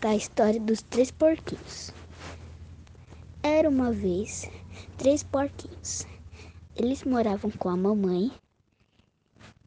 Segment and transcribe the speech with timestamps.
[0.00, 1.92] contar a história dos três porquinhos.
[3.42, 4.50] Era uma vez
[4.96, 6.06] três porquinhos.
[6.74, 8.32] Eles moravam com a mamãe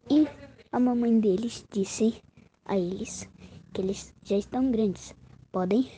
[0.10, 0.28] e
[0.72, 2.20] a mamãe deles disse
[2.66, 3.30] a eles
[3.72, 5.14] que eles já estão grandes,
[5.52, 5.92] podem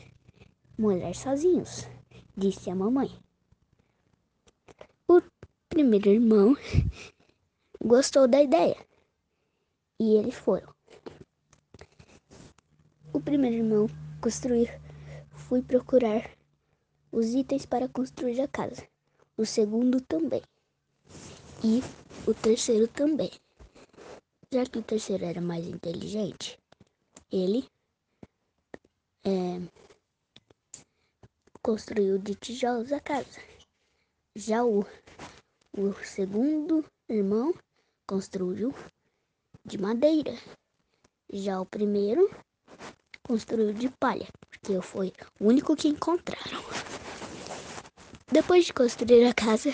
[0.76, 1.88] morar sozinhos,
[2.36, 3.10] disse a mamãe.
[5.08, 5.22] O
[5.70, 6.54] primeiro irmão
[7.82, 8.76] gostou da ideia
[9.98, 10.74] e eles foram.
[13.14, 13.88] O primeiro irmão
[14.26, 14.68] construir,
[15.30, 16.28] fui procurar
[17.12, 18.82] os itens para construir a casa.
[19.36, 20.42] O segundo também.
[21.62, 21.80] E
[22.28, 23.30] o terceiro também.
[24.52, 26.58] Já que o terceiro era mais inteligente,
[27.30, 27.68] ele
[29.22, 29.60] é,
[31.62, 33.40] construiu de tijolos a casa.
[34.34, 34.84] Já o,
[35.72, 37.54] o segundo irmão
[38.04, 38.74] construiu
[39.64, 40.36] de madeira.
[41.32, 42.28] Já o primeiro
[43.26, 46.62] construiu de palha, porque foi o único que encontraram.
[48.30, 49.72] Depois de construir a casa,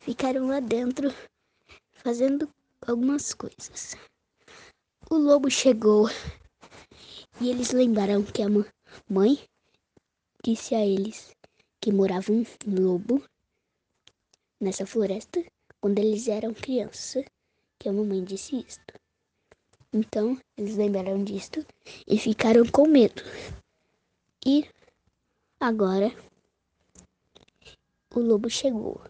[0.00, 1.12] ficaram lá dentro
[1.94, 2.48] fazendo
[2.86, 3.96] algumas coisas.
[5.10, 6.08] O lobo chegou
[7.40, 8.48] e eles lembraram que a
[9.08, 9.38] mãe
[10.44, 11.36] disse a eles
[11.80, 13.22] que morava um lobo
[14.60, 15.44] nessa floresta
[15.80, 17.24] quando eles eram crianças,
[17.80, 19.01] que a mamãe disse isto.
[19.92, 21.66] Então, eles lembraram disto
[22.06, 23.22] e ficaram com medo.
[24.44, 24.66] E
[25.60, 26.10] agora
[28.14, 29.00] o lobo chegou.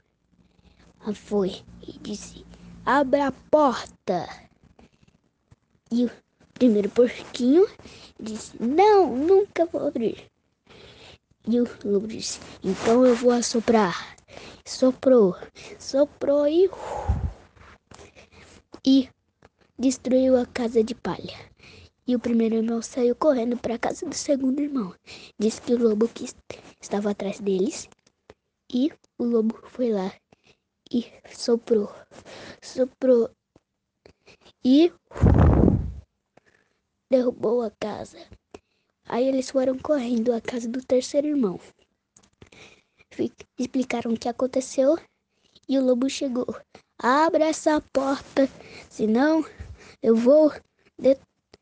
[1.15, 2.45] Foi e disse:
[2.85, 4.29] Abra a porta.
[5.91, 6.11] E o
[6.55, 7.65] primeiro porquinho
[8.19, 10.29] disse: Não, nunca vou abrir.
[11.47, 14.17] E o lobo disse: Então eu vou assoprar.
[14.65, 15.37] Soprou,
[15.79, 16.69] soprou e.
[18.85, 19.09] E
[19.83, 21.37] destruiu a casa de palha.
[22.07, 24.95] E o primeiro irmão saiu correndo para a casa do segundo irmão.
[25.37, 26.27] Disse que o lobo que
[26.81, 27.89] estava atrás deles.
[28.73, 30.15] E o lobo foi lá
[30.91, 31.93] e soprou,
[32.63, 33.29] soprou
[34.65, 34.93] e
[37.11, 38.19] derrubou a casa.
[39.07, 41.59] Aí eles foram correndo à casa do terceiro irmão.
[43.59, 44.97] Explicaram o que aconteceu
[45.69, 46.47] e o lobo chegou.
[46.99, 48.49] Abra essa porta,
[48.89, 49.45] senão
[50.03, 50.53] eu vou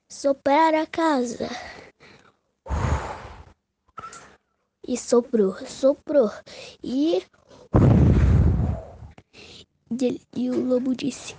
[0.09, 1.49] soprar a casa.
[4.87, 6.31] E soprou, soprou.
[6.83, 7.23] E.
[10.35, 11.37] E o lobo disse: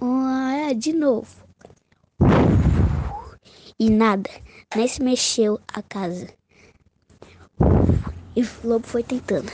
[0.00, 1.34] ah, De novo.
[3.78, 4.30] E nada,
[4.74, 6.28] nem se mexeu a casa.
[8.34, 9.50] E o lobo foi tentando.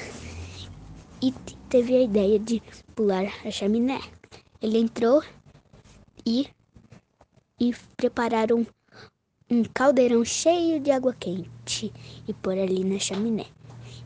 [1.23, 1.33] E
[1.69, 2.61] teve a ideia de
[2.97, 4.01] pular a chaminé.
[4.61, 5.23] Ele entrou
[6.25, 6.49] e,
[7.59, 8.67] e prepararam
[9.51, 11.93] um caldeirão cheio de água quente
[12.27, 13.47] e pôr ali na chaminé,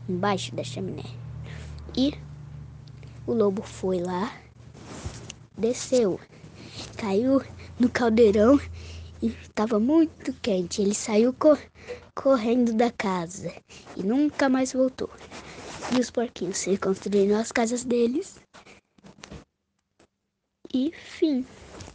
[0.07, 1.05] embaixo da chaminé.
[1.95, 2.13] E
[3.25, 4.35] o lobo foi lá,
[5.57, 6.19] desceu,
[6.97, 7.41] caiu
[7.79, 8.59] no caldeirão
[9.21, 10.81] e estava muito quente.
[10.81, 11.59] Ele saiu cor
[12.13, 13.53] correndo da casa
[13.95, 15.09] e nunca mais voltou.
[15.95, 18.39] E os porquinhos reconstruíram as casas deles.
[20.73, 21.45] E fim.